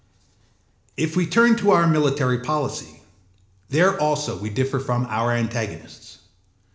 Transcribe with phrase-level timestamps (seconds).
[0.97, 3.03] âIf we turn to our military policy,
[3.69, 6.17] there also we differ from our antagonists.